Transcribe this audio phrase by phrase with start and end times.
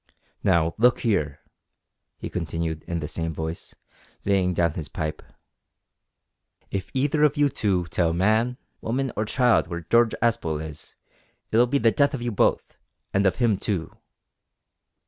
[0.43, 1.41] "Now, look here,"
[2.17, 3.75] he continued in the same voice,
[4.25, 5.21] laying down his pipe,
[6.71, 10.95] "if either of you two tell man, woman, or child w'ere George Aspel is,
[11.51, 12.77] it'll be the death of you both,
[13.13, 13.95] and of him too."